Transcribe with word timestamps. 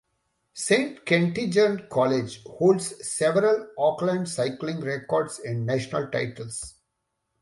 Saint 0.55 1.05
Kentigern 1.05 1.87
College 1.87 2.41
holds 2.45 3.07
several 3.07 3.67
Auckland 3.77 4.27
cycling 4.27 4.79
records 4.79 5.37
and 5.37 5.63
national 5.63 6.07
titles. 6.09 6.73